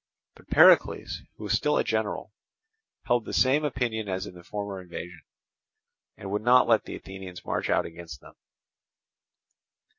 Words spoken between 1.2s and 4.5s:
who was still general, held the same opinion as in the